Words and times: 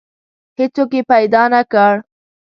هیڅوک 0.59 0.89
یې 0.97 1.01
پیدا 1.11 1.41
نه 1.53 1.61
کړ. 1.71 1.93